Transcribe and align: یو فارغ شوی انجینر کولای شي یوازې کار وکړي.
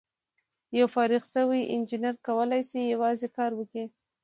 یو 0.77 0.87
فارغ 0.95 1.23
شوی 1.33 1.61
انجینر 1.75 2.15
کولای 2.27 2.61
شي 2.69 2.79
یوازې 2.93 3.27
کار 3.37 3.51
وکړي. 3.55 3.85